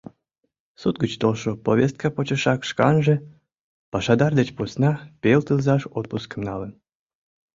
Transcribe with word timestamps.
Суд 0.81 0.95
гыч 1.01 1.11
толшо 1.21 1.51
повестка 1.65 2.07
почешак 2.15 2.59
шканже, 2.69 3.15
пашадар 3.91 4.31
деч 4.39 4.49
посна, 4.57 4.91
пел 5.21 5.41
тылзаш 5.47 5.83
отпускым 5.99 6.41
налын. 6.49 6.71